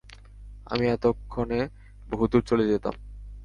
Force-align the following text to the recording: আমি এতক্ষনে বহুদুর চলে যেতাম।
আমি 0.67 0.85
এতক্ষনে 0.87 1.59
বহুদুর 2.09 2.41
চলে 2.41 2.65
যেতাম। 2.67 2.95